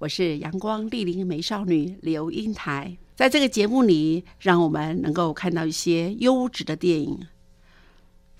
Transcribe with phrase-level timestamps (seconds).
[0.00, 7.20] 我是阳光丽丽美少女刘英台，在这个节目里，让我们能够看到一些优质的电影，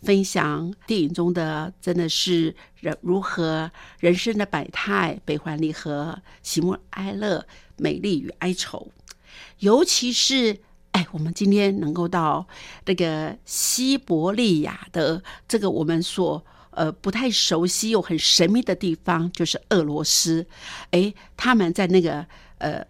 [0.00, 7.46] 分享电影中的真的是人如何人生的百态、悲欢离合、喜怒哀乐、
[7.76, 8.90] 美丽与哀愁，
[9.58, 10.60] 尤其是。
[10.92, 12.44] 哎，我们今天能够到
[12.86, 20.46] 那个西伯利亚的这个我们所呃不太熟悉又很神秘的地方，就是俄罗斯。
[20.90, 22.24] 哎，他们在那个
[22.58, 22.84] 呃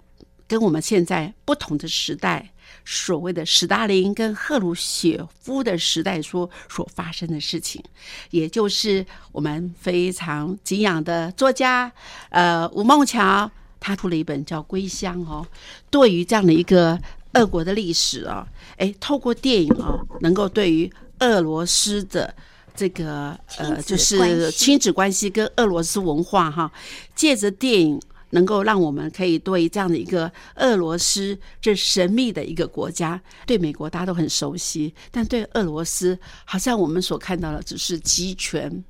[0.46, 2.50] 跟我们现在不同的时代，
[2.84, 7.82] 所谓的史大林跟赫鲁雪夫的时代所所发生的事情，
[8.30, 11.92] 也就是我们非常敬仰的作家
[12.30, 15.46] 呃吴梦桥，他出了一本叫《归乡》哦，
[15.90, 16.98] 对于这样的一个。
[17.34, 18.44] 俄国的历史啊，
[18.76, 22.34] 哎，透过电影啊，能够对于俄罗斯的
[22.80, 26.72] 这个呃，就是亲子关系跟俄罗斯文化哈，
[27.14, 28.00] 借着电影
[28.30, 38.82] 能够让我们可以对这样的一个俄罗斯这神秘的一个国家，对美国大家都很熟悉，但对俄罗斯好像我们所看到的只是集权，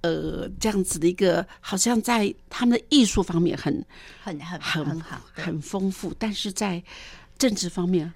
[0.00, 3.84] 呃，这样子的一个，好像在他们的艺术方面很
[4.22, 6.82] 很很很好，很丰富，但是在
[7.36, 8.10] 政治方面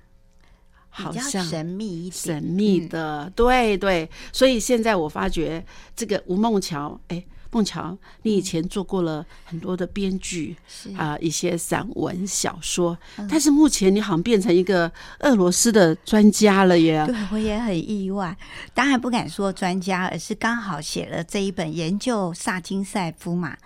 [0.95, 4.09] 好像神秘一点，神秘的，对对。
[4.31, 5.65] 所以现在我发觉，
[5.97, 10.55] 这个吴梦桥，哎，梦桥，你以前做过了很多的编剧
[10.97, 12.97] 啊，一些散文小说，
[13.29, 17.03] 但是目前你好像变成一个俄罗斯的专家了耶。
[17.07, 18.37] 对我也很意外，
[18.75, 23.57] 当然不敢说专家，而是刚好写了这一本研究萨金塞夫嘛。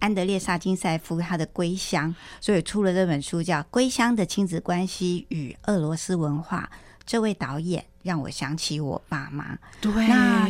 [0.00, 2.10] 安德烈·萨金塞夫他的《归乡》，
[2.44, 6.68] 所以出了这本书叫《归乡的亲子关系与俄罗斯文化》。
[7.04, 9.56] 这位导演让我想起我爸妈。
[9.80, 10.48] 对，那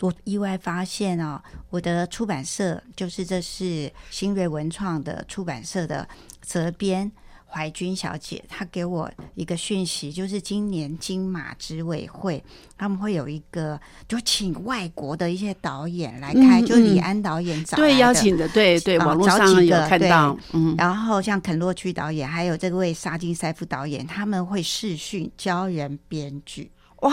[0.00, 6.08] 我意外发现哦，我的出版社就是这是新锐文创的出版社的
[6.40, 7.12] 责编。
[7.52, 12.42] 怀君小姐，她给我一个讯息，就是今年金马执委会
[12.78, 26.70] 他们会有一个，就请外国的一些导演来开，就李安导演找对邀请的，对对，网络上有看到，嗯，然后像肯洛区导演，还有这位沙金塞夫导演，他们会视讯教人编剧，
[27.00, 27.12] 哇，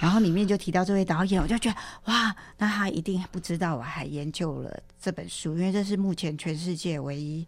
[0.00, 7.44] 然后里面就提到这位导演，我就觉得哇，那他一定不知道我还研究了这本书，因为这是目前全世界唯一。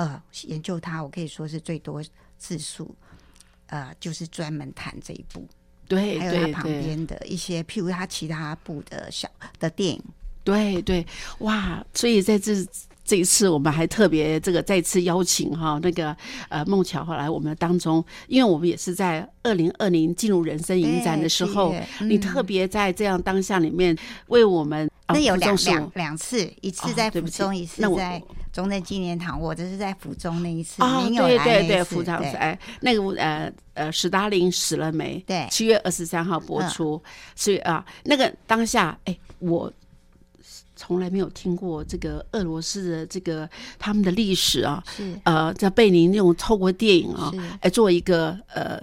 [0.00, 2.02] 呃，研究它，我可以说是最多
[2.38, 2.94] 次数，
[3.66, 5.46] 呃，就是专门谈这一部，
[5.86, 9.28] 对，还有他旁边的一些，譬如他其他部的小
[9.58, 10.02] 的电影，
[10.42, 11.06] 对对，
[11.40, 12.66] 哇，所以在这。
[13.02, 16.16] 这一次我们还特别这个再次邀请哈那个
[16.48, 23.96] 呃孟乔来我们当中，因为我们也是在二零二零进入人生影展的时候，你特别在这样当下里面
[24.28, 28.22] 为我们那有两两两次，一次在福中，一次在
[28.52, 29.40] 中正纪念堂。
[29.40, 35.22] 我这是在府中那一次，哦，对对对，府中哎，那个呃呃史达林死了没？
[35.26, 37.02] 对，七月二十三号播出，
[37.34, 39.72] 所以啊，那个当下哎我。
[40.76, 43.46] 从来没有听过这个俄罗斯的这个
[43.78, 47.30] 他们的历史啊，是呃，在被您用透过电影啊，
[47.60, 48.82] 来做一个呃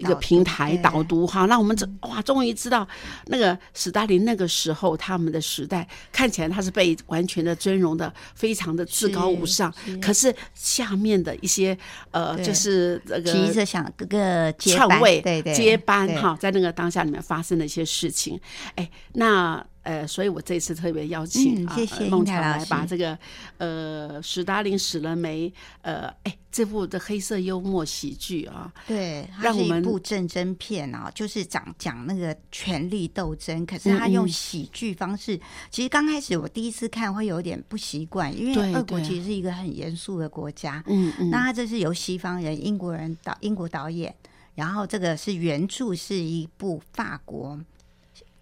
[0.00, 2.88] 一个平台导读哈，那我们这哇，终于知道
[3.26, 11.76] 那个史大林那个时候他们的时代，看起来他是被完全的尊荣的，非常的至高无上，可是下面的一些
[12.10, 18.40] 呃，就是这个急着想各个篡位对对接班哈，在那个当下里面发生的一些事情，
[18.76, 19.62] 哎，那。
[19.82, 23.18] 呃，所以我这次特别邀请、谢谢孟强来把这个
[23.58, 25.52] 呃史达林死了没？
[25.82, 35.40] 呃，哎，这部的黑色幽默喜剧啊，对，它是一让我们部战争片啊，就是讲讲那个权力斗争，可是他用喜剧方式。
[35.70, 40.82] 其实刚开始我第一次看会有点不习惯，因为俄国其实是一个很严肃的国家。
[40.86, 44.14] 嗯嗯，那他这是由西方人、英国人导英国导演，
[44.54, 47.58] 然后这个是原著是一部法国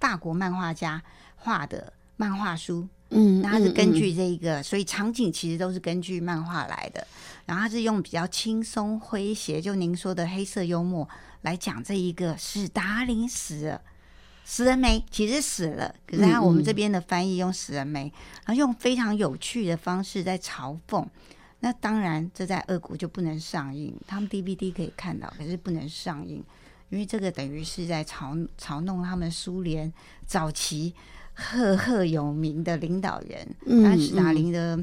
[0.01, 1.03] 法国漫画家
[1.37, 7.07] 画的漫画书，嗯，那它是根嗯据这一个，所以场景其实都是根据漫画来的。
[7.47, 11.09] 然后它是用比较轻松诙谐，就您说的黑色幽默
[11.43, 13.81] 来讲这一个史达林死了。
[14.45, 15.05] 死了没？
[15.11, 18.11] 其实死了，可是他我们这边的翻译用死了没，
[18.47, 21.07] 然后用非常有趣的方式在嘲讽。
[21.61, 26.43] 那当然，这在俄国就不能上映，他们 DVD 可以看到，可是不能上映，
[26.91, 29.93] 因为这个等于是在嘲嘲弄他们苏联
[30.27, 30.95] 早期
[31.35, 33.57] 赫赫有名的领导人。
[33.67, 34.79] 嗯那史达林的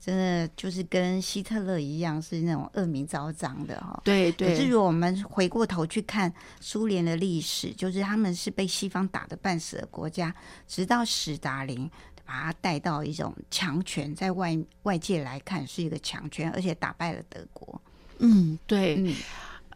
[0.00, 4.00] 真的就是跟希特勒一样，是那种恶名昭彰的哈。
[4.02, 10.34] 对对可是对，如果我们回过头去看苏联的历史，就是他们是被西方打得半死的国家，
[10.66, 11.88] 直到史达林
[12.24, 17.78] 把他带到一种强权，在外外界来看是一个强权，而且打败了德国。
[18.20, 19.14] 嗯对，嗯，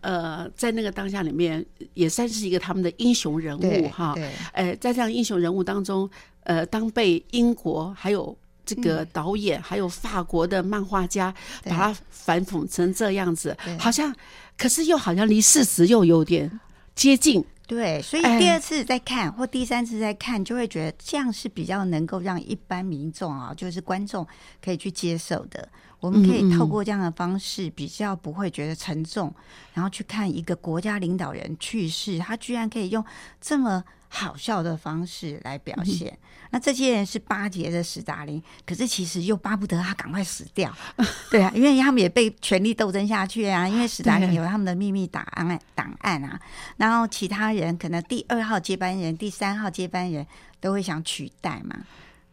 [0.05, 1.65] 呃，在那个当下里面，
[1.95, 4.13] 也算是一个他们的英雄人物哈。
[4.15, 6.09] 对呃，在这样英雄人物当中，
[6.43, 8.37] 呃，当被英国还有
[8.67, 11.35] 这个嗯导演，还有法国的漫画家
[11.65, 14.15] 把他反讽成这样子，好像，
[14.59, 16.61] 可是又好像离事实又有点
[16.95, 17.43] 接近。
[17.67, 24.27] 对，所以哎第二次再看、或第三次再看，就会觉得这样是比较能够让一般民众啊，就是观众
[24.63, 25.67] 可以去接受的。
[26.01, 29.35] 我们可以透过这样的方式，比较不会觉得沉重，
[29.73, 33.03] 然后去看一个国家领导人去世，他居然可以用
[33.41, 33.83] 这么
[34.15, 36.19] 好笑的方式来表嗯现。
[36.51, 40.73] 那这些人是巴结着史达林，可是其实又巴不得他赶快死掉，
[41.31, 43.69] 对啊，因为他们也被权力斗争下去啊。
[43.69, 46.41] 因为史达林有他们的秘密档案档案啊，
[46.77, 50.25] 然后其他人可能第二号接班人、第三号接班人
[50.61, 51.77] 都会想取代嘛，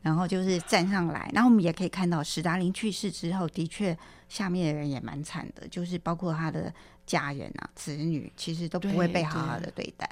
[0.03, 1.29] 然后就是站上来。
[1.33, 3.97] 然后我们也可以看到，史达林去世之后，的确
[4.29, 6.71] 下面的人也蛮惨的，就是包括他的
[7.07, 10.07] 家人啊、子女，其实都不会被好好的对待。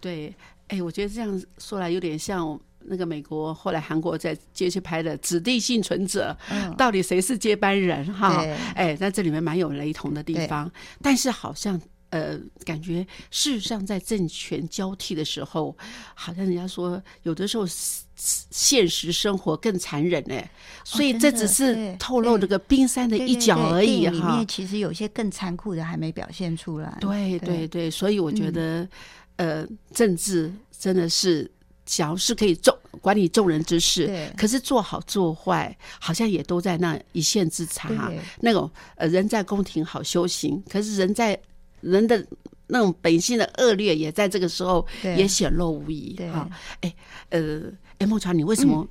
[0.00, 0.34] 对，
[0.68, 8.44] 哎，我觉得这样说来有点像那个美国后来韩国在接去拍的《指定幸存者》，嗯，到底谁是接班人哈？
[8.74, 10.70] 哎，在这里面蛮有雷同的地方，
[11.02, 11.80] 但是好像。
[12.10, 15.76] 呃，感觉事实上在政权交替的时候，
[16.14, 17.66] 好像人家说有的时候
[18.16, 20.50] 现实生活更残忍哎，
[20.84, 24.46] 所以这只是透露这个冰山的一角而已电影里面。
[24.46, 26.96] 其实有些更残酷的还没表现出来。
[26.98, 28.88] 对对对，所以我觉嗯得，
[29.38, 31.50] 呃，政治真的是，
[31.86, 38.12] 只要是可以众管理众人之事，可是做好做坏，好像也都在那一线之差。
[38.40, 41.40] 那种呃，人在宫廷好修行，可是人在
[41.80, 42.26] 人的
[42.66, 46.14] 那种本性的恶劣，也在这个时候也显露无遗。
[46.16, 46.28] 对。
[46.30, 46.48] 哈，
[46.80, 46.94] 哎，
[47.28, 47.62] 呃，
[47.98, 48.86] 哎，孟川，你为什么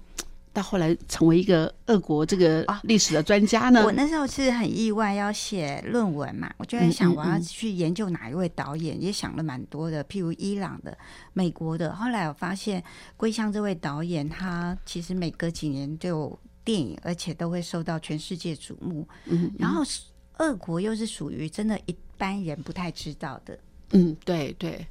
[0.57, 2.81] 到后来成为一个俄国这个啊。
[2.83, 3.86] 历史的专家呢？
[3.86, 10.98] 我那时候是很意外要写论文嘛，我就在嗯想我要去研究哪一位导演，也想了蛮多的，譬如伊朗的、
[11.33, 11.95] 美国的。
[11.95, 12.83] 后来我发现
[13.15, 19.07] 归乡这位导演，他其实每隔几年就有电影，而且都会受到全世界瞩目。
[19.25, 20.01] 嗯，然后是
[20.39, 23.59] 俄国又是属于真的一般人不太知道的，
[23.92, 24.88] 嗯，对对，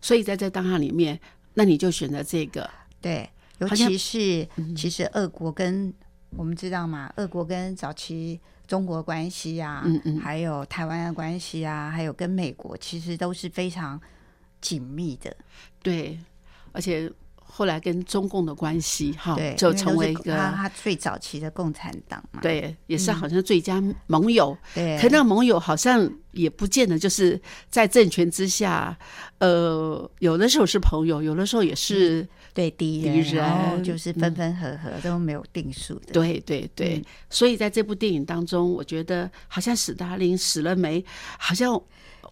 [0.00, 1.18] 所以在这当下里面，
[1.54, 2.70] 那你就选择这个，
[3.00, 3.28] 对，
[3.60, 5.92] 尤其是嗯其实俄国跟
[6.36, 14.00] 我们知道嘛，俄国跟早期中国关系啊，嗯嗯还有台湾的关系啊，还有跟美国，其实都是非常
[14.60, 15.36] 紧密的。
[15.82, 16.18] 对，
[16.72, 22.40] 而且后来跟中共的关系哈，，就成为一个他他最早期的共产党嘛。
[22.40, 24.56] 对，也是好像最佳盟友。
[24.72, 28.96] 对，可那个盟友好像也不见得就是在政权之下，
[29.38, 36.12] 呃，有的时候是朋友，有的时候也是，对敌敌人，然后就是分分合合都没有定数的。
[36.12, 36.96] 对对对。
[36.96, 41.04] 嗯所以在这部电影当中，我觉得好像史达林死了没？
[41.38, 41.80] 好像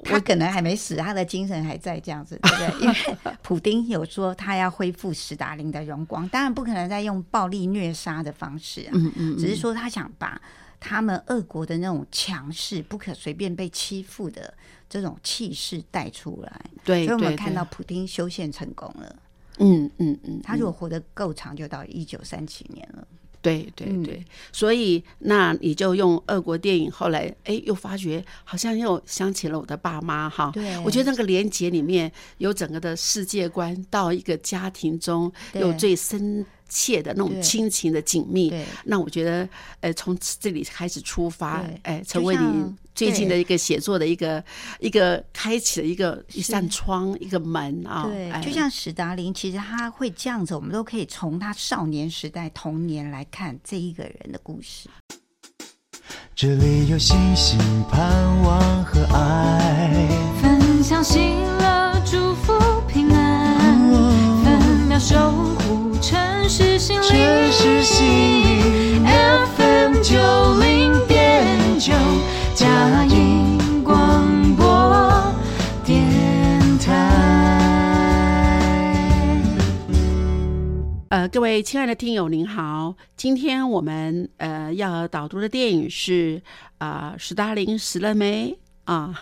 [0.04, 2.82] 他可能还没死，他的精神还在这样子，对不对？
[2.82, 2.94] 因为
[3.42, 10.40] 普丁有说他要恢复史达林的荣光，当然不可能再用暴力虐杀的方式啊，嗯嗯，只是说他想把
[10.80, 14.52] 他们俄国的那种强势、不可随便被欺负的
[14.88, 16.60] 这种气势带出来。
[16.84, 19.16] 对所以我们看到普丁修宪成功了，
[19.59, 23.07] 嗯嗯嗯，他如果活得够长，就到一九三七年了。
[23.41, 24.03] 对对嗯。
[24.03, 30.50] 对，所以那你就用俄国电影，后来哎又发觉好像又想起了我的爸妈哈。
[30.53, 30.77] 对。
[30.81, 38.50] 我觉得那个连结里面有整个的世界观，到一个家庭中有最深切的那种亲情的紧密。
[38.50, 38.65] 对。
[38.85, 39.49] 那我觉得，
[39.81, 44.43] 呃，从这里开始出发，哎，就成为你像最近的一个写作的一个
[44.81, 48.02] 一个开启的一个一扇窗，一个门啊。
[48.11, 54.88] 对，哎就像史达林，其实他会这样子，我们都可以从他少年时代、童年来看这一个人的故事。
[56.35, 57.57] 这里有星星、
[57.88, 60.09] 盼望和爱。
[60.43, 61.21] 分享喜
[61.61, 62.52] 乐，祝福
[62.88, 63.78] 平安，
[64.43, 67.52] 分秒守护城市心城灵。
[67.52, 69.05] 市心灵
[69.57, 71.08] FM 九零
[72.59, 75.33] 佳音广播
[75.87, 76.93] 电台。
[81.11, 86.43] 呃，各位亲爱的听友，您好，今天我们呃要导读的电影是
[86.79, 89.15] 啊、史达林死了没啊？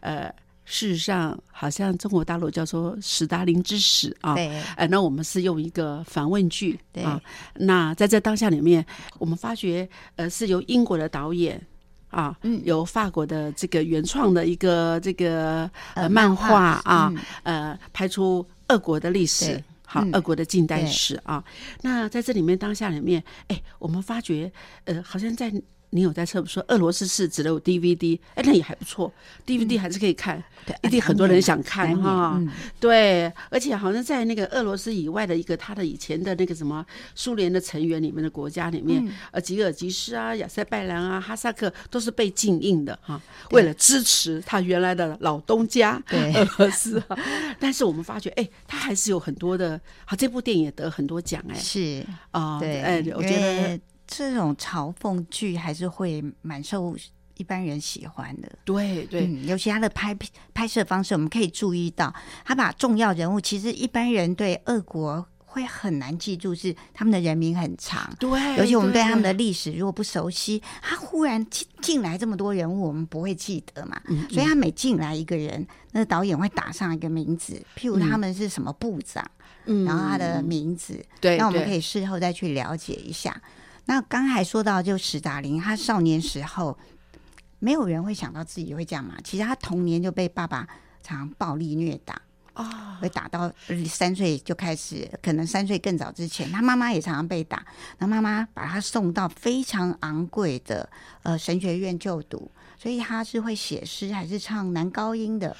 [0.00, 0.24] 呃，
[0.64, 4.34] 事实上好像中国大陆叫做史达林之死啊。
[4.34, 7.20] 对呃，那我们是用一个反问句对啊。
[7.54, 8.84] 那在这当下里面，
[9.20, 11.64] 我们发觉呃是由英国的导演。
[12.10, 12.60] 啊，嗯。
[12.64, 17.22] 由法国的这个原创的一个这个呃呃漫漫画画啊，嗯。
[17.44, 20.14] 呃，拍出俄国的历史，好，嗯。
[20.14, 21.42] 俄国的近代史啊。
[21.82, 24.52] 那在这里面当下里面，哎，我们发觉，
[24.84, 25.50] 呃，好像在
[25.90, 29.12] 你有在侧说俄罗斯是只有 DVD，哎，那也还不错
[29.46, 32.34] ，DVD 还是可以看，对一定很多人想看哈。
[32.36, 43.20] 嗯对，而且好像在那个俄罗斯以外的一个他的以前的那个什么苏联的成员里面的国家里面，呃，吉尔吉斯啊、亚塞拜然啊、哈萨克都是被禁映的哈，
[43.50, 46.32] 为了支持他原来的老东家对。
[46.34, 47.18] 俄罗斯啊。
[47.58, 51.54] 但是我们发觉，哎，他还是有很多的，好，这部电影也得很多奖哎。
[51.54, 56.96] 是，啊，对，哎，我觉得为这种嘲讽剧还是会蛮受
[57.36, 58.50] 一般人喜欢的。
[58.64, 60.14] 对对，嗯，尤其他的拍
[60.52, 62.12] 拍摄方式，我们可以注意到，
[62.44, 68.12] 他把重要人物，其实一般人对俄国会很难记住，是他们的人名很长。
[68.18, 74.00] 对，尤其我们对他们的对历史如果不熟悉，他忽然进进来这么多人物，我们不会记得嘛。
[74.08, 79.24] 嗯所以他每进来一个人，那导演会打上一个名字，譬如他们是什么部长，
[79.64, 83.40] 嗯然后他的名字，对，那我们可以事后再去了解一下。
[83.90, 86.78] 那刚才说到，就史达林，他少年时候，
[87.58, 89.16] 没有人会想到自己会这样嘛。
[89.24, 90.64] 其实他童年就被爸爸
[91.02, 97.66] 常常暴力虐打，啊，会打到呃三岁就开始，可能三岁更早之前，他妈妈也常常被打。
[97.98, 100.88] 那妈妈把他送到非常昂贵的
[101.24, 105.56] 呃神学院就读，所以他是会写诗还是唱男高音的，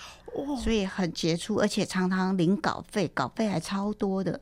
[0.62, 4.40] 所以很杰出，而且常常领稿费，稿费还超多的。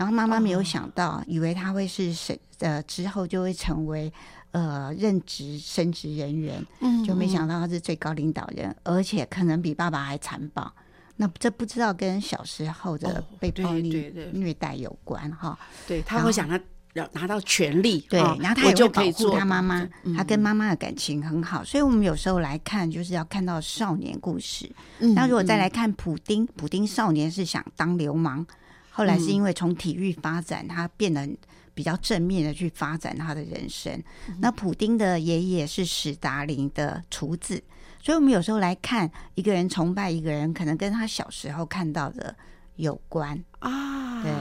[0.00, 4.10] 然后妈妈没有想到，以为他会是神呃之后就会成为
[4.50, 10.72] 呃任职升职人员，嗯就没想到他是最高领导人，而且可能比爸爸还残暴。
[11.16, 15.58] 那这不知道跟小时候的被暴力虐待有关哈？
[15.86, 16.58] 对，他会想他
[16.94, 24.66] 要拿到权力，对啊，然后他也就保护可以做他妈妈，嗯他跟妈妈的感情很好，所以我们有时候来看，就是要看到少年故事。
[25.00, 28.46] 嗯那如果再来看普丁，普丁少年是想当流氓，
[28.90, 31.28] 后来是因为从体育发展，他变得
[31.74, 34.02] 比较正面的去发展他的人生。
[34.40, 37.62] 那普丁的爷爷是史达林的厨子，
[38.02, 42.34] 所以我们有时候来看一个人崇拜一个人，可能跟他小时候看到的
[42.76, 43.42] 有关。
[43.60, 44.32] 啊，对，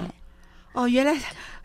[0.73, 1.13] 哦，原来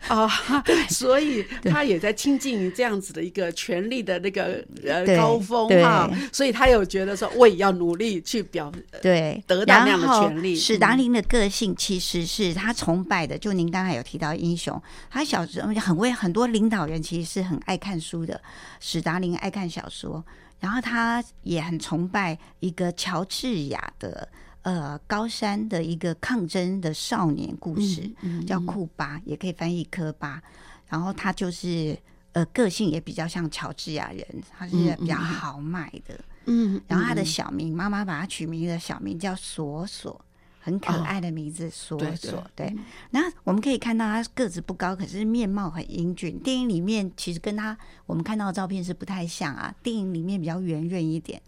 [0.09, 0.29] 哦，
[0.89, 8.71] 所以他也在亲近于这样子的一个权力的那个呃高峰对哈，所以他有觉得说我也要努力去表
[9.01, 18.41] 对，得到那样的权利史达林的个性其实是他崇拜的，就您刚才有提到英雄，他小时候很为很多领导人其实是很爱看书的，
[18.79, 20.23] 史达林爱看小说，
[20.59, 24.27] 然后他也很崇拜一个乔治亚的。
[24.65, 30.41] 呃，高山的一个抗争的少年故事，嗯叫库巴，也可以翻译科巴。
[30.89, 31.95] 然后他就是
[32.31, 34.25] 呃，个性也比较像乔治亚人，
[34.57, 36.19] 他是比较豪迈的。
[36.45, 40.19] 嗯，然后他的嗯小名，妈妈把他取名的小名叫索索，
[40.59, 42.43] 很可爱的名字，索对索。
[42.55, 42.77] 对对，
[43.11, 46.39] 那我们可以看到他个子不高，可是面貌很英俊。
[46.39, 51.39] 电影里面其实跟他我们看到的照片是不太像啊，电影里面比较圆润一点。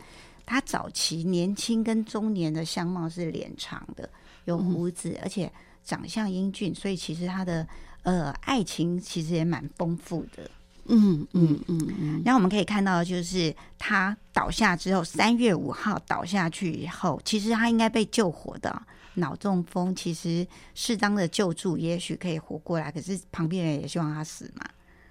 [0.47, 4.09] 他早期年轻跟中年的相貌是脸长的，
[4.45, 5.51] 有胡子，而且
[5.83, 7.67] 长相英俊，所以其实他的
[8.01, 10.49] 呃爱情其实也蛮丰富的。
[10.85, 18.81] 嗯嗯嗯嗯，然后我们可以看到，就是他倒下之后，三月五号倒下去以后，其实他应该被救活的。
[19.15, 22.91] 脑中风其实适当的救助，也许可以活过来。
[22.91, 24.63] 可是旁边人也希望他死嘛，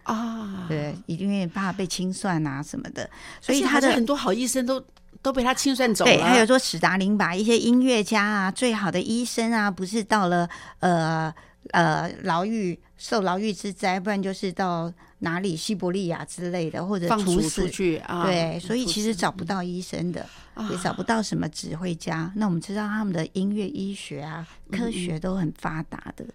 [0.07, 3.09] 啊，对，因为怕被清算啊什么的，
[3.41, 4.83] 所以他的很多好医生都
[5.21, 10.49] 都被他清算走了，对，还有说史达林把一些音乐家啊、最好的医生啊，不是到了
[10.79, 11.35] 呃
[11.73, 17.69] 呃牢狱受牢狱之灾，不然就是到哪里西伯利亚之类的，或者处死出。
[17.69, 22.31] 去啊，对，所以其实找不到医生的，啊也找不到什么指挥家。
[22.37, 26.27] 那我们知道他们的音乐、医学啊、嗯科学都很发达的。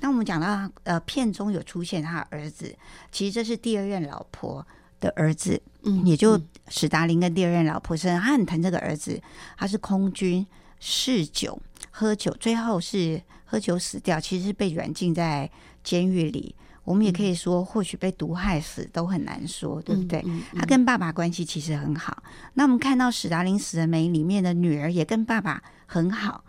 [0.00, 2.74] 那我们讲到呃，片中有出现他儿子，
[3.10, 4.66] 其实这是第二任老婆
[5.00, 6.38] 的儿子，嗯也就
[6.68, 9.18] 史达林跟第二任老婆生的，他很疼这个儿子，
[9.56, 10.46] 他是空军
[10.78, 11.58] 嗜酒
[11.90, 15.50] 喝酒，最后是喝酒死掉，其实是被软禁在
[15.82, 16.54] 监狱里。
[16.86, 20.22] 我们也可以说，或许被毒害死都很难说，对不对？
[20.24, 22.22] 嗯他跟爸爸关系其实很好。
[22.54, 26.44] 那我们看到史达林死了没里面的女儿也跟爸爸很好。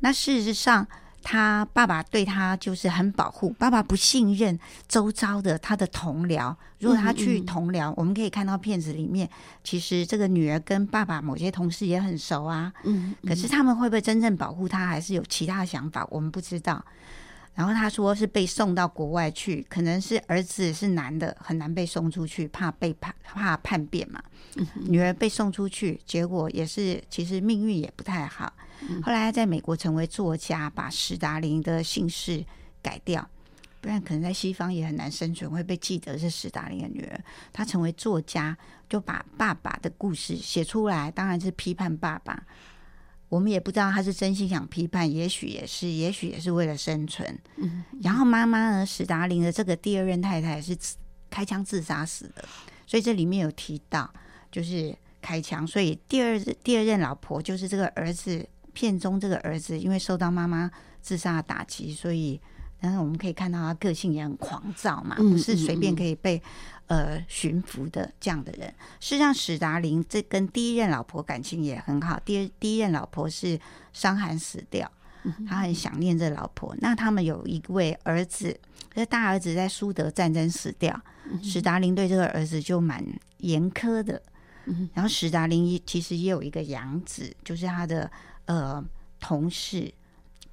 [0.00, 0.84] 那事实上，
[1.22, 6.52] 他爸爸对他就是很保护，爸爸不信任周遭的他的同僚。
[6.80, 9.30] 如果他去嗯嗯同僚，我们可以看到片子里面，
[9.62, 12.72] 其实这个女儿跟爸爸某些同事也很熟啊。
[12.82, 16.04] 嗯，可是他们会不会真正保护他，还是有其他的想法？
[16.10, 16.84] 我们不知道。
[17.54, 24.22] 然后他说是被送到国外去，可能是儿子是男的，很难被送出去，怕被叛怕叛变嘛。
[24.86, 28.52] 女儿被送出去，结果也是其实命运也不太好。
[29.02, 32.44] 后来他在美国成为作家，把史达林的姓氏
[32.82, 33.28] 改掉，
[33.80, 37.20] 不然可能在西方也很难生存，会被记得是史达林的女儿。
[37.52, 38.56] 他成为作家，
[38.88, 42.42] 就把爸爸的故事写出来，当然是批判爸爸。
[43.32, 47.26] 我们也不知道他是真心想批判，也许也是，也许也是为了生存。
[47.56, 50.98] 嗯，然后妈妈呢，史达林的这个第二任太太是自
[51.30, 52.44] 开枪自杀死的，
[52.86, 54.12] 所以这里面有提到
[54.50, 60.70] 就是开枪，所以第二第二任老婆就是这个儿子片中这个儿子，因为受到妈妈
[61.00, 62.38] 自杀的打击，所以
[62.82, 66.42] 然后我们可以看到他个性也很狂躁嘛，嗯不是随便可以被
[66.88, 68.68] 呃驯服的这样的人。
[68.98, 73.58] 事实上，史达林这跟第一任老婆感情也很好，第二第一任老婆是
[73.92, 74.90] 伤寒死掉。
[75.48, 76.74] 他很想念这老婆。
[76.80, 78.58] 那他们有一位儿子，
[78.92, 81.00] 这大儿子在苏德战争死掉，
[81.40, 83.00] 史达林对这个儿子就蛮
[83.38, 84.20] 严苛的。
[84.92, 88.10] 然后史达林也其实也有一个养子，就是他的
[88.46, 88.84] 呃
[89.20, 89.94] 同事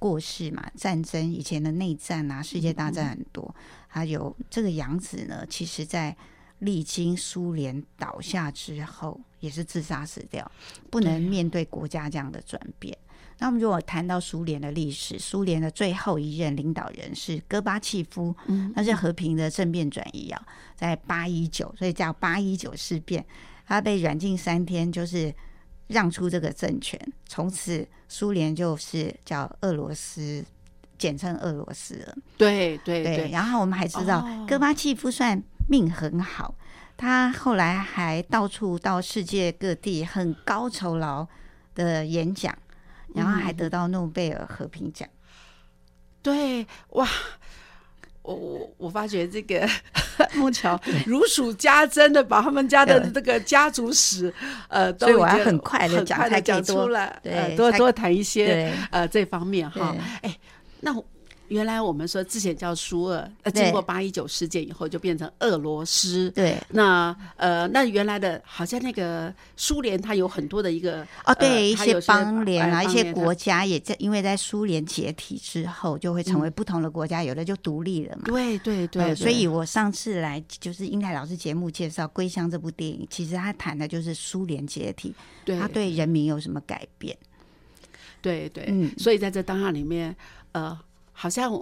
[0.00, 3.54] 过世嘛，战争以前的内战啊，世界大战很多，
[3.86, 6.16] 还有这个杨子呢，其实在
[6.58, 10.50] 历经苏联倒下之后，也是自杀死掉，
[10.90, 12.96] 不能面对国家这样的转变。
[13.38, 18.34] 那我们如果谈到苏联的历史，苏联的最后一任领导人是戈巴契夫，
[18.74, 23.24] 那是和平的政变转移啊，在八一九，所以叫八一九事变，
[23.66, 25.34] 他被软禁三天，就是
[25.90, 30.44] 让出这个政权，从此苏联就是叫俄罗斯，
[30.96, 32.16] 简称俄罗斯了。
[32.38, 36.54] 对对对，对，然后我们还知道、哦戈巴契夫算命很好，
[36.96, 41.26] 他后来还到处到世界各地很高酬劳
[41.74, 42.56] 的演讲，
[43.14, 45.08] 然后还得到诺贝尔和平奖。
[46.22, 47.08] 对，哇！
[48.22, 49.68] 我我我发觉这个
[50.34, 54.32] 木桥如数家珍的把他们家的这个家族史，
[54.68, 59.96] 呃，都所以我要很快的很快地讲出来，呃对才多多谈一些呃这方面哈。
[60.22, 60.36] 哎，
[60.80, 61.04] 那我
[61.50, 66.30] 原来我们说之前叫苏俄，呃，对经过八一九事件以后就变成俄罗斯。
[66.30, 78.22] 对，那呃，那原来的好像那个苏联，它有很多的一个哦，对，一些邦联啊，哎一些国家也在，因为在苏联解体之后，就会成为不同的国家，有的就独立了嘛。
[78.26, 85.58] 对对对，所以我上次来就是英台老师节目介绍《归乡》这部电影，其实他谈的就是苏联解体，对。
[85.58, 87.16] 他对人民有什么改变？
[88.22, 88.90] 对对，嗯。
[88.96, 90.14] 所以在这当下里面，
[90.52, 90.78] 呃，
[91.20, 91.52] 好像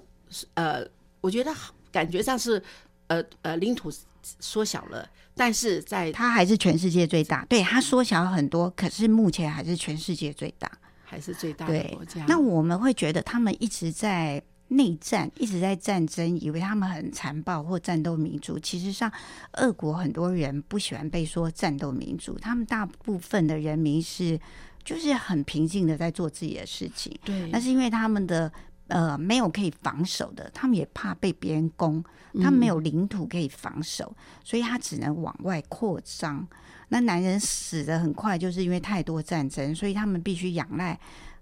[0.55, 0.87] 呃，
[1.21, 1.53] 我觉得
[1.90, 2.62] 感觉上是
[3.09, 3.90] 呃呃领土
[4.23, 10.71] 缩小了，但是在它还是全世界最大，对它缩小很多，可是目前还是全世界最大。
[11.05, 12.25] 还是最大的国家。
[12.29, 18.59] 那我们会觉得他们一直在内战，一直在战争，以为他们很残暴或战斗民族。
[18.61, 19.11] 其实上，
[19.55, 24.38] 俄国很多人不喜欢被说战斗民族，他们大部分的人民是
[24.85, 27.18] 就是很平静的在做自己的事情。
[27.25, 28.53] 对，那是因为他们的
[28.88, 32.03] 呃没有可以防守的，他们也怕被别人攻，
[32.42, 36.46] 他们没有领土可以防守，所以他只能往外扩张。
[36.88, 40.98] 那男人死的很快，就是因为太多战争，所以他们必须仰赖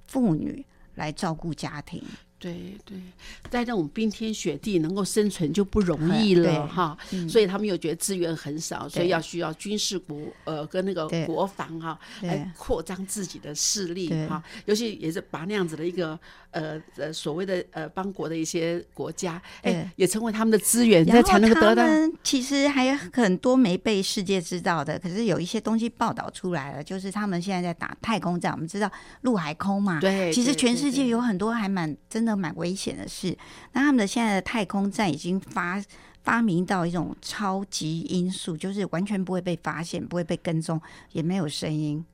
[0.07, 0.65] 妇女
[0.97, 2.03] 来照顾家庭。
[2.39, 2.99] 对对，
[3.51, 7.29] 在那种冰天雪地能够生存就不容易了哈，嗯。
[7.29, 12.29] 所以他们又觉得资源很少，所以要需要军事国呃跟那个国防哈对。
[12.29, 14.27] 来扩张自己的势力对。
[14.27, 16.19] 哈，尤其也是把那样子的一个
[16.51, 21.83] 呃呃所谓的呃邦国的一些国家，哎，也成为他们的资源，然后才才能够得到。
[21.83, 28.53] 他们其实还有很多没被世界知道的，可是有一些东西报道出来了，就是他们现在在打太空战。
[28.53, 28.91] 我们知道
[29.23, 33.35] 陆海空嘛，对，其实全世界有很多还蛮真的蛮危险的事。
[33.73, 35.83] 那他们的现在的太空站已经发
[36.23, 40.79] 发明到一种超级音速，就是完全不会被发现，不会被跟踪，
[41.13, 42.05] 也没有声音，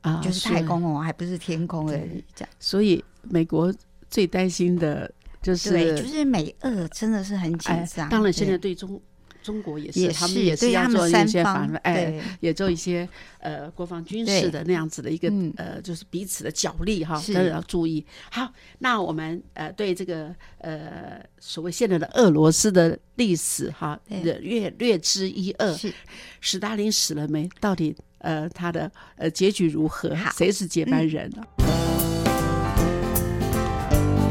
[0.00, 2.24] 啊就是太空哦，还不是天空而已。
[2.34, 3.72] 这样所以美国
[4.10, 9.00] 最担心的就是，对，就是美俄真的是很紧哎张。，当然现在对对中
[9.44, 13.06] 中国也是，也他们也对他们要做一些反，哎，也做一些
[13.40, 18.04] 呃国防军事的那样子的一个嗯呃，就是彼此的角力哈，是都要注意。
[18.30, 25.70] 好，那我们呃对这个呃所谓现在的俄罗斯的历史哈，略略略知一二。
[25.74, 25.92] 是
[26.40, 27.46] 史大林死了没？
[27.60, 30.30] 到底呃他的呃结局如何好？
[30.32, 31.44] 谁是接班人呢？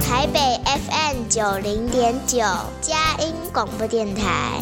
[0.02, 2.39] 台北 FM 九零点九，
[2.82, 4.62] 佳音广播电台；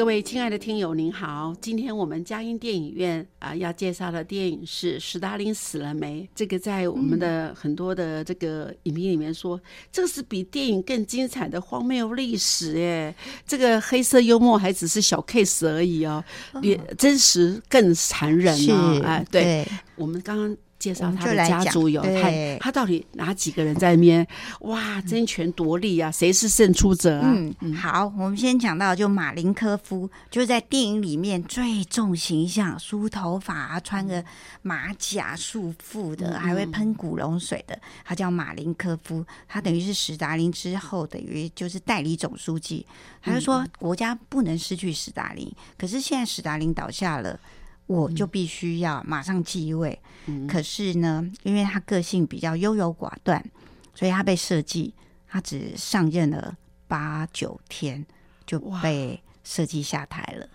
[0.00, 1.54] 各位亲爱的听友，您好！
[1.60, 6.22] 今天我们佳音电影院啊、要介绍的电影是《史达林死了没》。
[6.34, 9.60] 这个在我们的很多的这个影评里面说，
[9.92, 13.14] 这个是比电影更精彩的荒谬历史哎！
[13.46, 16.24] 这个黑色幽默还只是小 case 而已哦，
[16.62, 19.02] 也真实更残忍啊哦！
[19.04, 24.26] 哎，对，对我们刚刚介绍他的家族有对他他到底哪几个人在那边？
[24.60, 27.32] 哇，争权夺利啊，谁是胜出者啊？
[27.60, 34.24] 嗯，好，我们先讲到就马林科夫，就是在电影里面最重形象，梳头发啊，穿个
[34.62, 42.86] 马甲束缚的，还会喷古龙水的，他叫马林科夫，他等于是史达林之后，等于就是代理总书记。
[43.22, 47.38] 他就说国家不能失去史达林，可是现在史达林倒下了。
[47.86, 49.98] 我就必须要马上继位，
[50.48, 53.44] 可是呢，因为他个性比较优柔寡断，
[53.94, 54.94] 所以他被设计，
[55.28, 56.56] 他只上任了
[56.86, 58.04] 八九天
[58.46, 60.48] 就被设计下台了，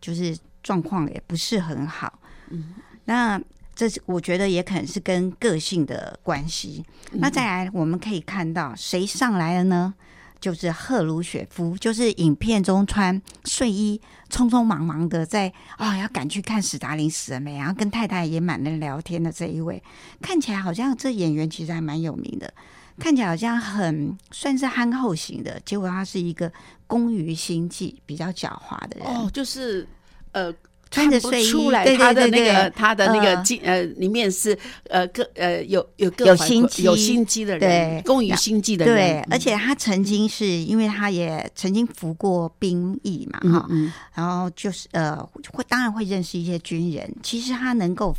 [0.00, 2.18] 就是状况也不是很好。
[2.50, 3.40] 嗯，那
[3.74, 6.84] 这是我觉得也可能是跟个性的关系。
[7.12, 9.94] 那再来，我们可以看到谁上来了呢？
[10.40, 14.00] 就是赫鲁雪夫，就是影片中穿睡衣、
[14.30, 19.82] 匆匆忙忙的在啊、要赶去看史达林死了没，然后跟太太也满人聊天的这一位，
[20.22, 22.52] 看起来好像这演员其实还蛮有名的，
[22.98, 26.50] 看起来好像很算是憨厚型的，结果他是一个
[26.86, 29.06] 工于心计、比较狡猾的人。
[29.06, 29.86] 哦，就是
[30.32, 30.52] 呃。
[30.90, 36.82] 穿着睡衣出来对对他的那个他的那个呃经呃里面是呃各呃有有各有心机。
[36.82, 38.02] 有心机的人，对。
[38.04, 39.26] 工于心计的人，对，嗯。
[39.30, 43.68] 而且他曾经是因为他也曾经服过兵役嘛，哈、
[44.14, 45.16] 然后就是呃，
[45.52, 47.08] 会当然会认识一些军人。
[47.22, 48.16] 其实他能够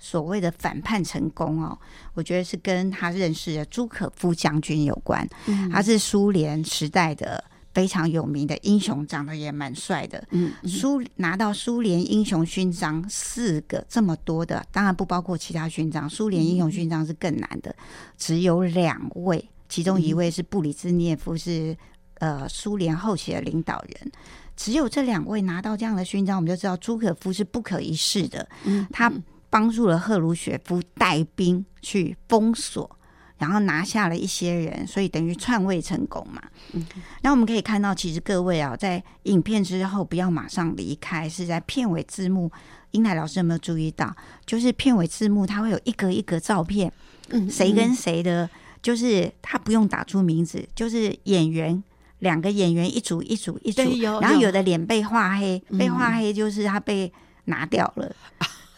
[0.00, 1.78] 所谓的反叛成功哦，
[2.14, 5.24] 我觉得是跟他认识的朱可夫将军有关。
[5.46, 5.70] 嗯。
[5.70, 7.44] 他是苏联时代的
[7.78, 10.26] 非常有名的英雄，长得也蛮帅的。
[10.32, 16.10] 嗯苏拿到苏联英雄勋章四个，这么多的，当然不包括其他勋章。
[16.10, 17.72] 苏联英雄勋章是更难的，
[18.16, 21.76] 只有两位，其中一位是布里兹涅夫，是
[22.14, 24.10] 呃苏联后期的领导人。
[24.56, 28.48] 只有这两位拿到这样的勋章，我们就知道朱可夫是不可一世的。
[28.64, 29.08] 嗯他
[29.48, 32.97] 帮助了赫鲁雪夫带兵去封锁，
[33.38, 36.42] 然后拿下了一些人，所以等于篡位成功嘛。
[36.72, 36.86] 嗯
[37.22, 42.50] 然后我们可以看到，其实各位啊，在影片之后不要马上离开，是在片尾字幕。
[42.92, 44.14] 英台老师有没有注意到？
[44.46, 46.92] 就是片尾字幕，它会有一格一格照片，
[47.28, 48.48] 嗯谁跟谁的，
[48.82, 51.82] 就是他不用打出名字，就是演员。
[52.20, 53.80] 两个演员一组一组一组，
[54.20, 57.12] 然后有有的脸被画黑，嗯被画黑就是他被
[57.44, 58.12] 拿掉了，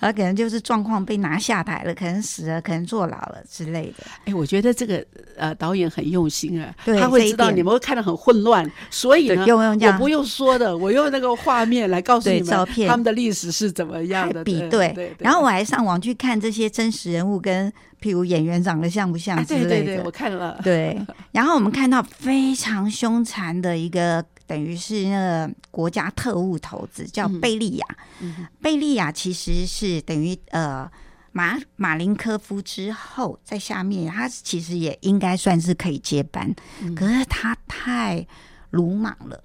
[0.01, 4.05] 他可能就是状况被拿下台了，可能死了，可能坐牢了之类的。
[4.25, 5.05] 哎，我觉得这个
[5.37, 12.89] 呃导演很用心啊，对他会知道你们会看得很混乱，所以呢，我不用说的，我用那个画面来告诉你们照片。
[12.89, 19.69] 他们的历史是怎么样的，比对，对，然后我还上网去看这些真实人物跟譬如演员长得像不像哎之类的。
[19.69, 20.99] 对对对，我看了，对，
[21.33, 27.41] 然后我们看到非常凶残的一个，等于是那个国家特务头子，叫嗯。
[27.41, 27.87] 贝利亚。
[28.21, 30.91] 嗯贝利亚其实是等于呃
[31.31, 36.93] 马马林科夫之后，在下面他其实也应该算是可以接班，嗯。
[36.97, 38.27] 可是他太
[38.71, 39.45] 鲁莽了。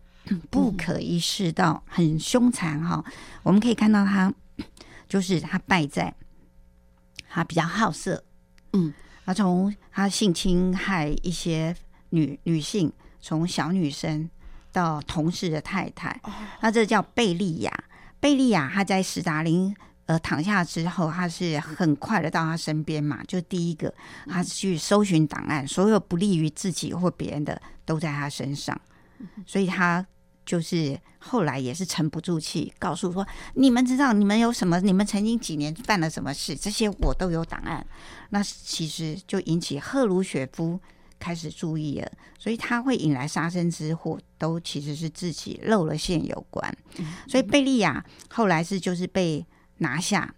[0.50, 3.06] 不可一世到很凶残哈，
[3.44, 4.34] 我们可以看到他，
[5.08, 6.12] 就是他败在
[7.30, 8.24] 他比较好色，
[8.74, 8.92] 嗯，
[9.24, 11.76] 他从他性侵害一些
[12.10, 12.92] 女女性，
[13.22, 14.28] 从小女生
[14.76, 17.72] 到同事的太太，哦那这叫贝利亚。
[18.20, 19.74] 贝利亚他在史达林
[20.06, 23.94] 呃躺下之后，他是很快的到他身边嘛，就第一个
[24.28, 28.80] 他去搜寻档案，所有不利于自己或别人的都在他身上，
[29.48, 30.06] 所以他。
[30.46, 33.26] 就是后来也是沉不住气，告诉说
[33.58, 34.80] ：“你们知道你们有什么？
[34.80, 36.56] 你们曾经几年犯了什么事？
[36.56, 37.84] 这些我都有档案。”
[38.30, 40.80] 那其实就引起赫鲁雪夫
[41.20, 46.76] 开始注意了，所以他会引来杀身之祸，都其实是自己露了线有关。
[47.28, 49.46] 所以贝利亚后来是就是被
[49.78, 50.34] 拿下，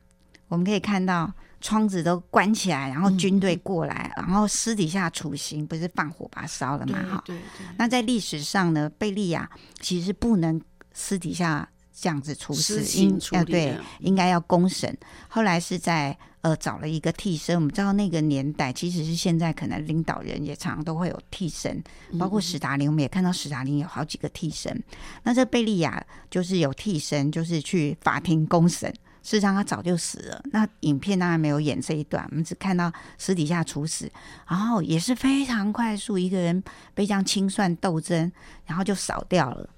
[0.48, 1.34] 我们可以看到。
[1.60, 7.00] 窗子都关起来，然后军队过来，然后私底下处刑，不是放火把它烧了嘛？
[7.10, 7.66] 哈，对对。
[7.80, 10.62] 那在历史上呢，贝利亚其实不能
[10.94, 14.96] 私底下这样子处死，应啊对，应该要公审。
[15.28, 21.84] 后来是在呃找了一个替身，我们知道那个年代，其实是现在，可能领导人也常常都会有替身，
[22.20, 24.84] 包括史达林，我们也看到史达林有好几个替身。
[25.24, 28.94] 那这贝利亚就是有替身，就是去法庭公审。
[29.24, 30.42] 事实上，他早就死了。
[30.54, 34.10] 那影片当然没有演这一段，我们只看到私底下处死，
[34.48, 38.32] 然后也是非常快速，一个人被这样清算斗争，
[38.66, 39.70] 然后就扫掉了，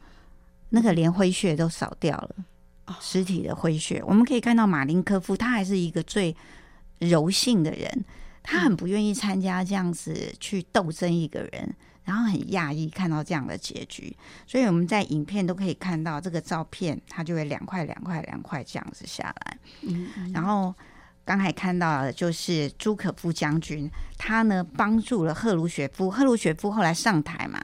[0.70, 2.36] 那个连灰屑都扫掉了，
[3.00, 4.02] 尸体的灰血。
[4.06, 6.36] 我们可以看到马林科夫，他还是一个最
[7.00, 8.06] 柔性的人，
[8.44, 11.76] 他很不愿意参加这样子去斗争一个人。
[12.06, 14.16] 然后很讶异看到这样的结局，
[14.48, 19.58] 所以我们在影片都可以看到这个照片，它就会两块两块两块这样子下来。
[19.82, 20.74] 嗯，然后
[21.24, 27.64] 刚才看到的就是朱可夫将军，他呢帮助了赫鲁雪夫，赫鲁雪夫后来上台嘛，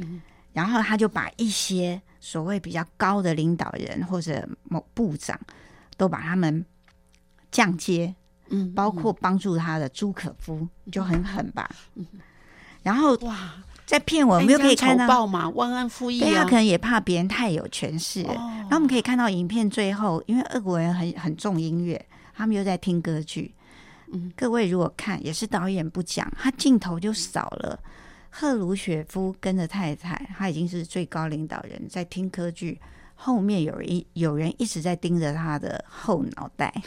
[0.00, 0.20] 嗯，
[0.52, 5.38] 然后他就把一些所谓比较高的领导人或者某部长
[5.98, 6.64] 都把他们
[7.50, 8.14] 降阶，
[8.48, 12.06] 嗯，包括帮助他的朱可夫就很狠吧，嗯，
[12.82, 13.52] 然后哇。
[13.86, 16.18] 在骗我们，又可以看到嘛，忘恩负义。
[16.18, 18.22] 对他可能也怕别人太有权势。
[18.22, 22.02] 然后我们可以看到影片最后，因为俄国人很很重音乐，
[22.34, 23.54] 他们又在听歌剧。
[24.10, 27.78] 嗯，各位如果看，也是导演不讲，他镜头就少了
[28.36, 32.80] 赫鲁雪夫跟着太太，他已经是最高领导人，在听歌剧，
[33.14, 36.82] 后面有人有人一直在盯着他的后脑袋。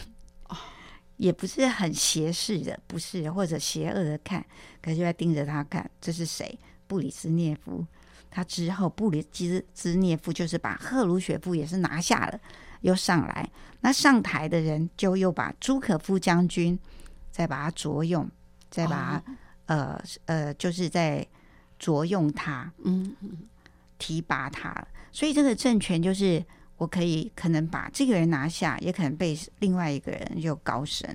[0.49, 0.57] 哦，
[1.15, 4.45] 也不是很斜视的，不是或者邪恶的看，
[4.81, 6.59] 可是就在盯着他看，这是谁？
[6.85, 7.85] 布里斯涅夫，
[8.29, 12.37] 他之后布里兹兹涅夫就是把赫鲁雪夫也是拿下了，
[12.81, 13.49] 又上来。
[13.79, 16.77] 那上台的人就又把朱可夫将军
[17.31, 18.29] 再把他着用，
[18.69, 19.23] 再把他
[19.67, 21.25] 呃呃，就是在
[21.77, 23.15] 着用他，嗯，
[23.97, 24.85] 提拔他。
[25.11, 26.43] 所以这个政权就是
[26.77, 31.09] 我可以可能把这个人拿下，也可能被另外一个人就高升。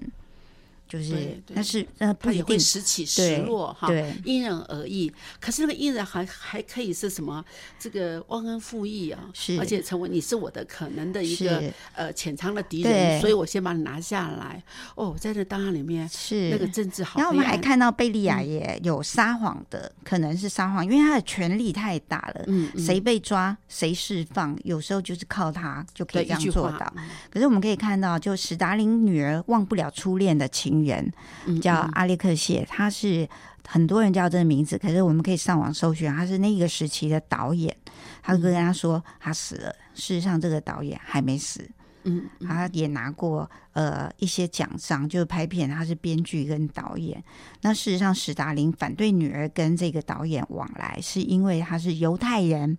[0.92, 5.10] 就是，但是那不一定时起时落哈，对，因人而异。
[5.40, 7.42] 可是那个因人还还可以是什么？
[7.78, 14.62] 这个忘恩负义啊，是，而且成为你是我的可能的一个呃潜藏的敌人，所以我先把你拿下来。
[14.94, 17.18] 哦，在这档案里面是那个政治好。
[17.18, 22.44] 然后我们还看到贝利亚也有撒谎的，可能是撒谎，因为他的权力太大了。
[22.48, 26.92] 嗯，谁被抓谁释放，有时候就是靠他就可以这样做到。
[27.30, 30.81] 可是我们可以看到，就史达林女儿忘不了初恋的情。
[30.84, 31.12] 人
[31.60, 33.28] 叫阿列克谢，他是
[33.66, 37.76] 很多人叫这个名字，可是我们可以上网搜寻，他是那个时期的导演。
[38.24, 41.68] 他就跟他说他死了，事实上这个导演还没死，
[42.04, 47.22] 嗯，他也拿过呃一些奖章，就是拍片，他是编剧跟导演。
[47.62, 52.78] 那事实上，史达林反对女儿跟这个导演往来，是因为他是犹太人，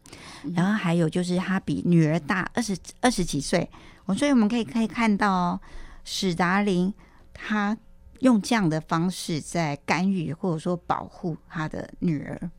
[0.56, 3.70] 然后还有就是他比女儿大二十二十几岁，
[4.06, 5.60] 我所以我们可以可以看到
[6.06, 6.94] 史达林
[7.34, 7.78] 他。
[8.24, 12.50] 用这样的方式在干预或者说保护他的女儿，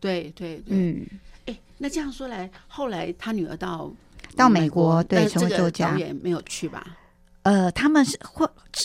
[0.00, 1.06] 对对对，嗯，
[1.46, 3.88] 哎，那这样说来，后来他女儿到
[4.34, 6.84] 到美国，对，成为作家也没有去吧？
[7.42, 8.44] 呃，他们是会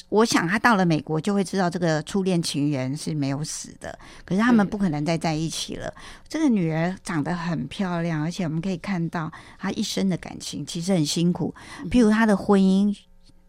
[0.09, 5.91] 我想他到了美国就会知道这个初恋情人是没有死的，可是他们不可能再在一起了。
[6.29, 11.55] 这个女儿长得很漂亮，而且我们可以看到她一生的感情其实很辛苦，
[11.89, 12.95] 譬如她的婚姻。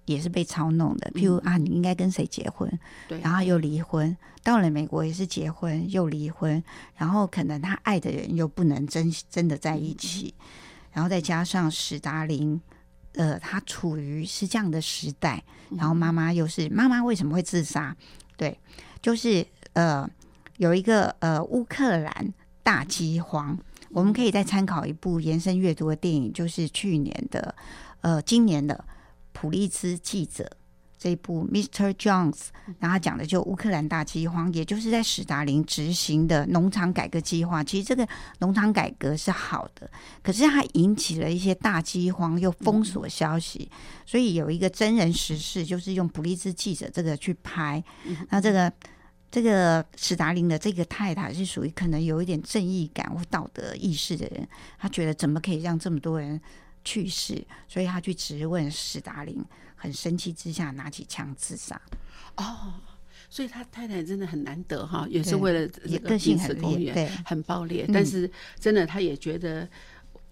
[0.05, 2.69] 也是被操弄的，譬如啊，你应该跟谁结婚，
[3.23, 6.63] 然后又离婚，到了美国也是结婚又离婚，
[6.97, 10.35] 然后可能他爱的人又不能真真的在一起，
[10.91, 12.61] 然后再加上史达林，
[13.15, 17.97] 呃，他处于是这样的时代，然后妈妈又是妈妈为什么会自杀？
[18.37, 18.59] 对，
[19.01, 20.09] 就是呃，
[20.57, 22.35] 有一个呃乌克兰
[22.65, 23.57] 大饥荒，
[23.91, 27.55] 我们可以再参考一部延伸阅读的电影，就是去年的
[28.01, 28.85] 呃今年的。
[29.33, 30.51] 普利兹记者
[30.97, 31.93] 这部《Mr.
[31.95, 32.33] Jones》，
[32.79, 37.65] 然后他讲的就乌克兰大饥荒，也就是在史达林执行的农场改革计划。
[37.65, 38.07] 其实这个
[38.39, 39.91] 农场改革是好的，
[40.23, 43.69] 可是它引起了一些大饥荒，又封锁消息，
[44.07, 47.83] 所以有一个真人实事，就是用普利兹记者这个去拍。
[48.31, 48.73] 那这个
[49.29, 54.47] 这个史达林的这个太太是属于可能有一点正义感或道德意识的人，
[54.79, 56.41] 他觉得怎么可以让这么多人
[56.85, 59.45] 去世，所以他去质问史达林，
[59.77, 61.81] 很生气之下拿起枪自杀。
[62.37, 62.75] 哦，
[63.29, 69.69] 所以他太太真的很难得哈，也是为了这也个个性很彼此公园烈对很暴烈，嗯但是真的他也觉得。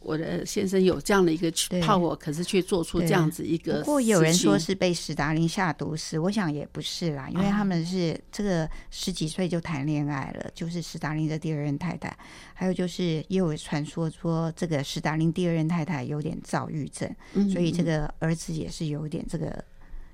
[0.01, 3.81] 我的先生有这样的一个对 power，可是却做出这样子一个。
[3.81, 12.17] 不过有人说，是被史达林下毒死，我想也不是啦，因为他们是这个十几岁就谈恋爱了，就是史达林的第二任太太。
[12.55, 19.63] 还有就是也有传说说，这个史达林第二任太太有点躁郁症，嗯所以这个儿子也是有点这个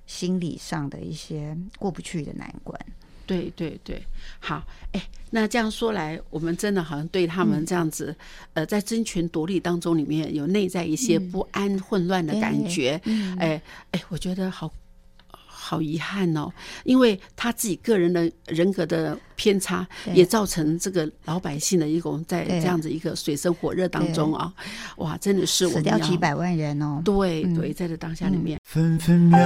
[0.06, 2.78] 心理上的一些过不去的难关。
[3.26, 4.02] 对对对，
[4.38, 7.66] 好，哎，那这样说来，我们真的好像对他们嗯。
[7.66, 8.14] 这样子，
[8.54, 13.36] 呃，在争权夺利当中，里面有内在一些不安、混乱的感觉，嗯。
[13.38, 13.60] 哎
[13.90, 14.72] 哎，我觉得好
[15.68, 16.48] 好遗憾哦，
[16.84, 24.52] 因为他自己个人的人格的偏差，也造成这个老百姓的一种在这样子一个水深火热当中啊，
[24.98, 26.98] 哇，真的是我死们要掉几百万人哦。
[26.98, 29.38] 嗯对对，在这当下里面，分分秒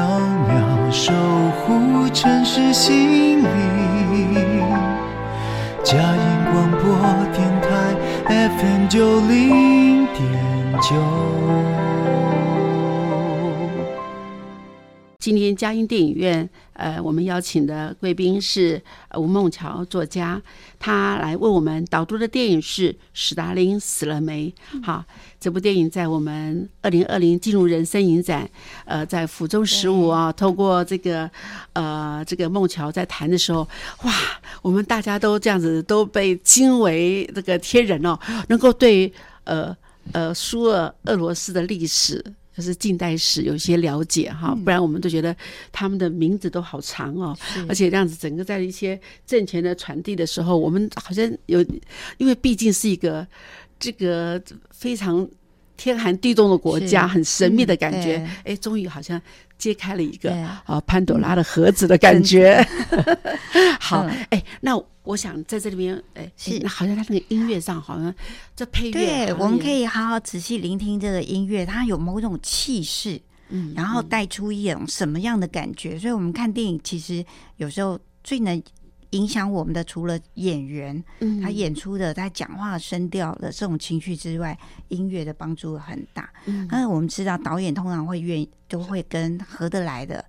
[0.47, 1.11] 秒守
[1.63, 3.45] 护城市心灵。
[5.83, 6.81] 佳音广播
[7.33, 7.97] 电台
[8.29, 10.21] FM 九零点
[10.83, 11.90] 九。
[15.21, 18.81] 今天嘉音电影院，呃，我们邀请的贵宾是
[19.11, 20.41] 呃吴梦桥作家，
[20.79, 24.51] 他来为我们导读的电影是《史达林死了没》。
[24.83, 25.05] 好，
[25.39, 28.49] 这部电影在我们二零二零进入人生影展，
[28.87, 31.31] 呃，在府中十五啊，透过这个
[31.75, 33.69] 呃这个梦桥在谈的时候，
[34.05, 34.13] 哇，
[34.63, 39.13] 我们大家都这样子都被惊为这个天人哦，能够对
[39.45, 39.77] 呃
[40.13, 42.25] 呃苏俄俄罗斯的历史。
[42.61, 45.35] 就是近代史有一些了解哈，不然我们都觉得
[45.73, 47.35] 他们的名字都好长哦，
[47.67, 51.65] 而且这样子整个在一些政权的传递的时候，我们好像有，
[52.19, 53.27] 因为毕竟是一个
[53.79, 55.27] 这个非常
[55.79, 59.19] 天寒地冻的国家，很神秘的感嗯觉，哎，终于好像
[59.57, 60.31] 揭开了一个
[60.67, 62.63] 啊潘朵拉的盒子的感觉。
[63.81, 64.77] 好嗯，哎，那
[65.11, 68.15] 我想在这里面，哎，是好像他那个音乐上好像
[68.55, 75.99] 这配乐，对，我们可以，好好仔细聆听这个音乐，它有某种气势，嗯然后带出一种什么样的感觉。
[75.99, 77.25] 所以，我们看电影其实
[77.57, 78.63] 有时候最能
[79.11, 84.57] 影响我们的，除了演员嗯他演出的、他讲话的声调的这种情绪之外，
[84.89, 86.31] 音乐的帮助很大。
[86.47, 90.25] 嗯那我们知道，导演通常会愿意都会跟合得来的。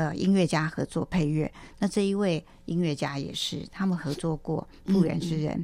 [0.00, 5.54] 呃，音乐家合作配乐，那这一位音乐家也是，他们合作过《不忍之人》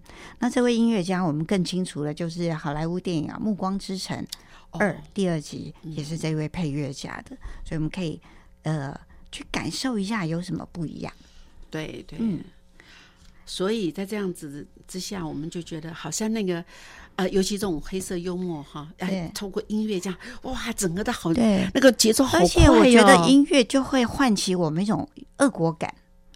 [0.41, 4.15] 那这位音乐家，我们更清楚的就是好莱坞电影啊，《暮光之城
[4.73, 8.21] 二》哦第二集也是这位配乐家的，所以我们可以
[8.65, 8.95] 呃
[9.33, 11.11] 去感受一下有什么不一样。
[11.71, 12.45] 对对，嗯。
[13.47, 16.63] 所以在这样子之下，我们就觉得好像那个
[17.17, 25.93] 呃，尤其这种黑色幽默哈，哎对，透过音乐这样，哇，整个的好，对那个节奏好快、哦，而且我觉得音乐就会唤起我们一种恶国感。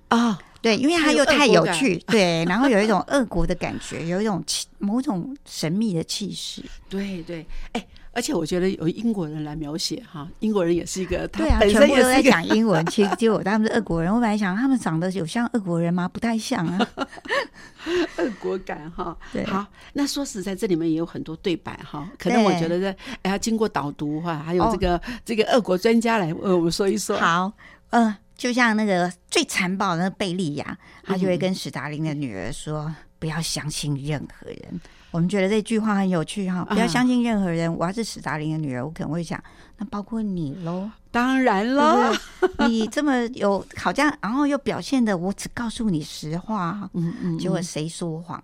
[0.09, 6.64] 啊，对，因为它又太有趣，对，然后有一种 恶国的感觉，有一种气某种神秘的气势。
[6.88, 12.85] 对对，哎，而且我觉得有英国人来描写哈，英国人也是一个，他对啊，本全部都在讲英文。
[12.87, 16.09] 其实结果他们是俄国人，我本来想他们长得有像俄国人吗？
[16.09, 16.88] 不太像啊。
[18.18, 19.16] 俄国感哈。
[19.33, 27.16] 对好，那说实在，这里面也有很多对白哈，可能我对觉得在哎，要经过导读哈，还有哦这个、这个俄国专家来为我们说一说。
[27.16, 27.53] 好，
[27.90, 37.73] 嗯、就像那个最残暴的那个贝利亚，他就会跟史达林的女儿说：“不要相信任何人。”我们觉得这句话很有趣哈，不要相信任何人。
[37.75, 39.42] 我要是史达林的女儿，我可能会想，
[39.79, 42.68] 那包括你喽，当然对了，不对？
[42.68, 48.42] 你这么有好像，然后又表现的我只告诉你实话，嗯嗯，结果谁说谎？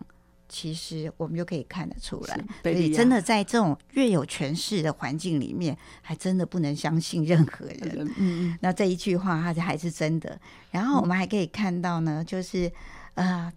[0.48, 7.98] 其实我们就可以看得出来，所以真的在这种越有权势的环境里面，还真的不能相信任何人。
[7.98, 10.38] 嗯嗯那这一句话，它还是真的。
[10.70, 12.70] 然后我们还可以看到呢，就是
[13.14, 13.52] 呃，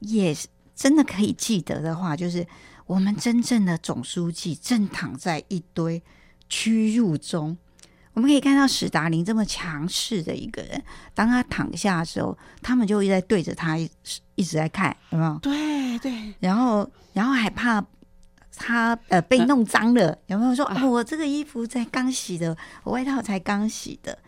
[0.00, 0.48] 也是
[0.82, 2.44] 真的可以记得的话，就是
[2.86, 6.02] 我们真正的总书记正躺在一堆
[6.48, 7.56] 屈辱中。
[8.14, 10.82] 我们可以看到史达林这么强势的一个人，
[11.14, 13.88] 当他躺下的时候，他们就一直在对着他一
[14.34, 15.38] 一直在看，有没有？
[15.38, 17.80] 对对，然后，然后还怕
[18.56, 24.18] 他呃被弄脏了，有没有说、啊哦，我这个衣服才刚洗的，我外套才刚洗的，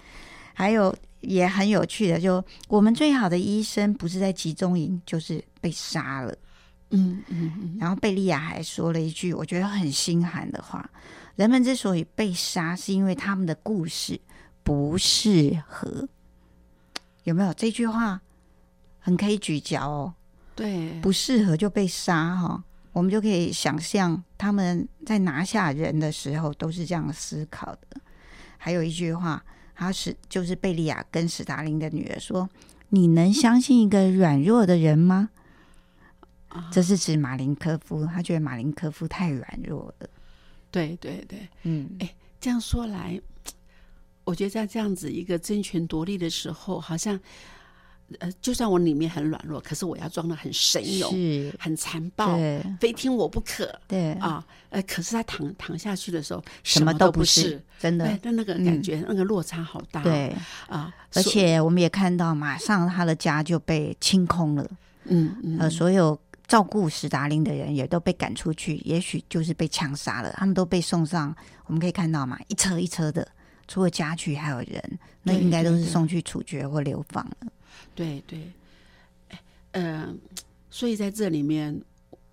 [0.52, 6.32] 还有也很有趣的，就我们最好的医生不是在集中营，就是被杀了。
[6.94, 10.88] 嗯嗯嗯，然后贝利亚还说了一句我觉得很心寒的话：
[11.36, 14.20] 人们之所以被杀，是因为他们的故事
[14.62, 16.08] 不适合。
[17.24, 18.20] 有没有这句话
[18.98, 20.14] 很可以咀嚼哦？
[20.54, 28.00] 对，不适合就被杀哈，我们就可以想象他们在拿下人的时候都是这样思考的。
[28.56, 32.48] 还有一句话，他是就是贝利亚跟史达林的女儿说
[32.90, 35.30] ：“你能相信一个软弱的人吗？”
[36.54, 40.08] 啊这是指马林科夫，他觉得马林科夫太软弱了。
[40.70, 43.20] 对对对，嗯，哎这样说来，
[44.24, 47.18] 我觉得在这样子一个争权夺利的时候，好像
[48.18, 52.36] 呃，就算我里面很软弱，可是我要装的很神勇、是，很残暴，
[52.78, 54.44] 非听我不可对，啊！
[54.68, 57.60] 呃，可是他躺躺下去的时候，什么都不是。
[57.80, 58.18] 真的对，。
[58.22, 60.02] 但那个感觉，那个落差好大。
[60.02, 60.34] 对，
[60.68, 64.70] 啊，而且我们也看到，马上他的家就被清空了，
[65.04, 71.34] 嗯嗯，呃，所有照顾史达林的人也都被赶出去，也许就是被枪杀了，他们都被送上，
[71.66, 73.26] 我们可以看到嘛，一车一车的，
[73.66, 77.52] 除了家具还有人，那应该都是送去处决或流放了。
[77.94, 78.38] 对对，
[79.72, 80.14] 嗯呃，
[80.70, 81.80] 所以在这里面，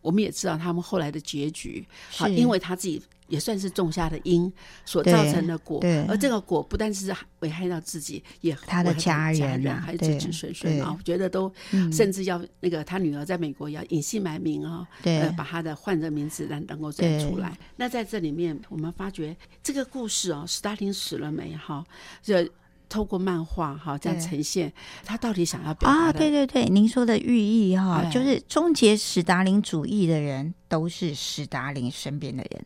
[0.02, 2.34] 我们也知道他们后来的结局，好，是。
[2.34, 3.02] 因为他自己
[3.32, 4.52] 也算是种下的因
[4.86, 17.58] 所造成的果，对而这个果不但是危害到自己，也他的家家人啊还有对子子孙孙啊，我觉得都嗯，甚至要那个他女儿在美国要隐姓埋名啊，呃，对把他的换个名字让能够再出来。
[17.78, 21.56] 那在这里面，我们发觉这个故事哦，史达林死了没？
[21.56, 21.84] 哈，
[22.22, 22.46] 这
[22.90, 24.72] 透过漫画哈这样呈现，
[25.06, 26.20] 他到底想要表啊，达的？
[26.20, 32.66] 对对对，您说的寓意哈，哎就是终结史达林主义的人都是史达林身边的人。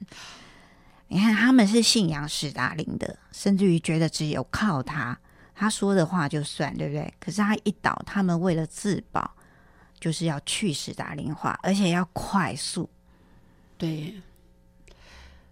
[1.07, 5.17] 你看，他们是信仰史达林的，甚至于觉得只有靠他，
[5.53, 7.13] 他说的话就算，对不对？
[7.19, 9.35] 可是他一倒，他们为了自保，
[9.99, 12.89] 就是要去史达林化，而且要快速。
[13.77, 14.15] 对，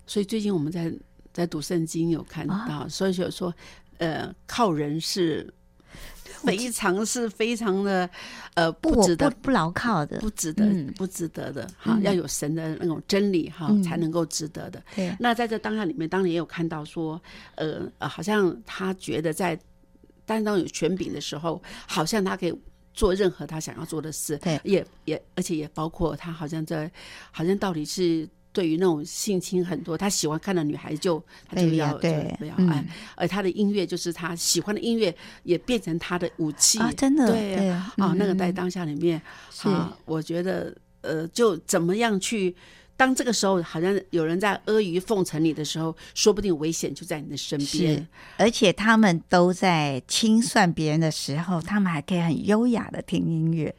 [0.07, 0.91] 所以最近我们在
[1.31, 3.53] 在读圣经有看到，啊所以就说，
[3.97, 5.53] 呃，靠人是
[6.45, 8.09] 非常是非常的
[8.53, 14.83] 呃不，值得不不牢靠的，不值得、嗯不值得的哈，嗯要有神的那种真理哈，嗯才能够值得的。
[14.95, 17.21] 对那在这当下里面，当然也有看到说，
[17.55, 19.57] 呃，呃好像他觉得在
[20.25, 22.53] 担当有权柄的时候，好像他可以
[22.93, 26.91] 做任何他想要做的事，对也也而且也包括他好像在，
[27.31, 28.27] 好像到底是。
[28.53, 32.85] 对于那种性侵很多，他喜欢看的女孩就他就要对不要嗯爱，
[33.15, 42.55] 而他的音乐就是他喜欢的音乐，也变成他的武器啊，真的对对啊，那个在嗯当下里面，是啊，我觉得呃，就怎么样去，
[42.95, 53.75] 当这个时候好像有人在阿谀奉承你的时候，说不定危险就在你的身是边。，而且他们都在清算别人的时候，他们还可以很优雅的听音乐，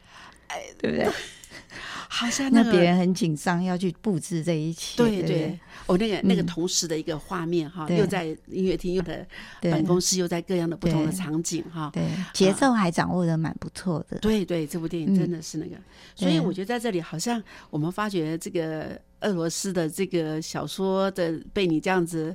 [0.48, 1.08] 哎，对不对？
[2.08, 4.96] 好像那别人很紧张，要去布置这一切。
[4.96, 9.26] 对对对对，哦，那个那个嗯同时的一个画面哈，又在音乐厅，又在
[9.60, 11.90] 办公室，又在各样的不同的场景哈。
[11.92, 12.02] 对，
[12.32, 14.18] 节奏还掌握的蛮不错的。
[14.18, 15.76] 对对，这部电影嗯真的是那个，
[16.14, 22.34] 所以我觉得在这里好像我们发觉这个俄罗斯的这个小说的被你这样子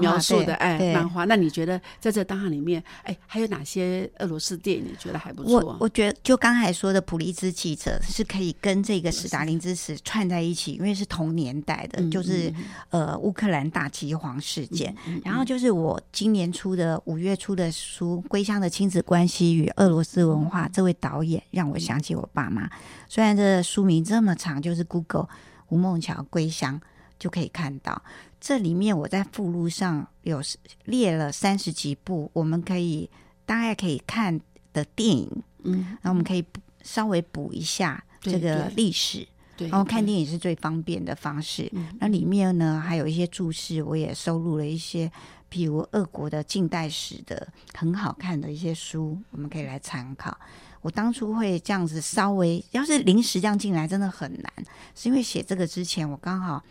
[0.00, 5.76] 描述的哎漫画，那你觉得在这档案里面，哎，还有哪些俄罗斯电影你觉得还不我错？
[5.80, 12.50] 我觉得，就刚才说的普利兹记者是可以跟这个史达林之死串在一起，因为是同年代的，嗯就是
[12.90, 14.94] 嗯呃乌克兰大饥荒事件。
[15.06, 22.68] 嗯然后就是我今年出的五月初的书《归乡的亲子关系与俄罗斯文化》，这位导演让我想起我爸妈。
[23.08, 25.28] 虽然这书名这么长，就是 Google
[25.68, 26.80] 吴孟桥归乡
[27.18, 28.02] 就可以看到。
[28.40, 30.40] 这里面我在附录上有
[30.84, 33.10] 列了三十几部，我们可以
[33.44, 34.40] 大概可以看
[34.72, 36.42] 的电影，嗯，然后我们可以
[36.82, 39.26] 稍微补一下对这个对历史，
[39.58, 41.68] 然后看对电影是最方便的方式。
[41.72, 45.10] 嗯那里面呢还有一些注释，我也收录了一些，
[45.50, 50.36] 譬如俄国的近代史的很好看的一些书，我们可以来参考。
[50.82, 54.52] 我当初会这样子稍微，要是临时这样进来，真的很难，
[54.94, 56.62] 是因为写这个之前，我刚好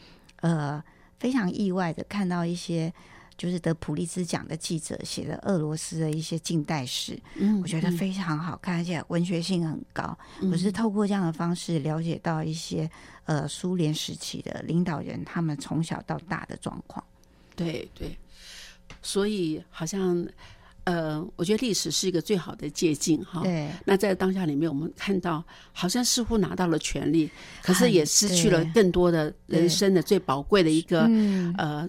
[0.41, 0.83] 呃
[1.19, 2.93] 非常意外的看到一些。
[3.39, 10.17] 就是得普利兹奖的记者写的俄罗斯的一些近代史，嗯我觉得非常好看，而且文学性很高。
[10.41, 12.91] 嗯我是透过这样的方式了解到一些
[13.23, 17.01] 呃苏联时期的领导人他们从小到大的状况。
[17.55, 18.17] 对对，
[19.01, 20.27] 所以好像
[20.89, 23.41] 呃，我觉得历史是一个最好的借鉴哈。
[23.43, 27.29] 对，那在当下里面，我们看到好像似乎拿到了权利，
[27.61, 31.53] 可是也失去了更多的人生的最宝贵的一个嗯。
[31.57, 31.87] 呃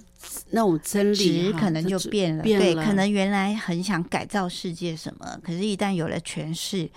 [0.51, 2.84] 那种真理可能就变了，对，变了。
[2.84, 6.88] 可能原来很想改造世界什么，可是一旦有了权势，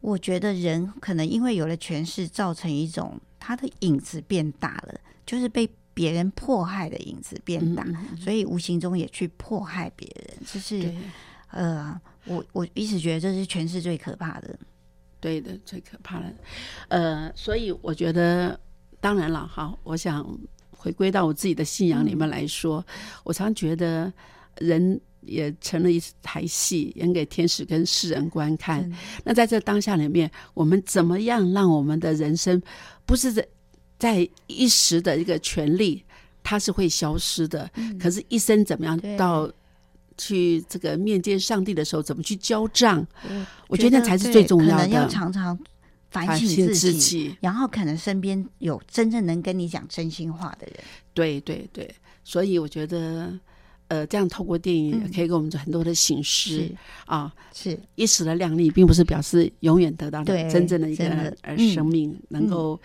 [0.00, 7.86] 我觉得人可能因为有了权势，造成一种他的影子变大了，就是被别人迫害的影子变大，
[8.18, 10.92] 所以无形中也去迫害别人，就是
[11.50, 14.58] 呃，我我一直觉得这是全是最可怕的，
[15.20, 16.34] 对的，最可怕的。
[16.88, 18.58] 呃，所以我觉得，
[19.00, 20.24] 当然了哈，我想
[20.70, 22.84] 回归到我自己的信仰里面来说，
[23.24, 24.12] 我常觉得
[24.58, 28.90] 人也成了一台戏，演给天使跟世人观看。
[29.24, 32.62] 那在这当下里面，我们怎么样让我们的人生
[33.04, 33.46] 不是
[34.00, 36.02] 在在一时的一个权利，
[36.42, 37.70] 它是会消失的，
[38.00, 39.48] 可是一生怎么样到
[40.16, 43.06] 去这个面见上帝的时候，怎么去交账？
[43.22, 45.56] 我我觉得那才是最重要可能要常常
[46.10, 50.76] 反反省省自己，自己然后可能身边有真正能跟你讲真心话的人。
[51.14, 51.94] 对对对，
[52.24, 53.38] 所以我觉得，
[53.88, 55.12] 呃，这样透过电影嗯。
[55.14, 56.76] 可以给我们很多的醒示、是。
[57.04, 61.36] 啊，是，一时的亮丽，并不是表示永远得到的真正的一个
[61.74, 62.80] 生命能够。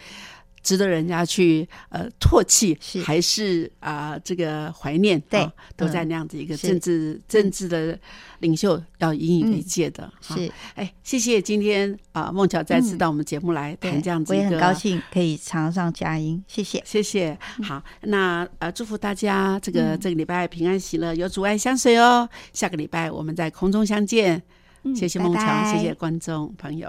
[0.66, 5.22] 值得人家去呃唾弃，是还是啊、这个怀念？
[5.30, 7.98] 对啊都在嗯那样子一个政治、政治的
[8.40, 10.12] 领袖要引以为戒的。
[10.20, 16.82] 哈是，哎，谢谢今天啊、孟乔再次嗯到我们节目来谈这样子一个，我也很高兴可以常上佳音，谢谢。
[16.84, 22.28] 谢谢，好，那呃，祝福大家这个、嗯这个礼拜平安喜乐，有阻碍相随哦。
[22.54, 24.42] 下个礼拜我们在空中相见，
[24.84, 26.84] 嗯谢谢孟乔，拜拜谢谢观众朋友。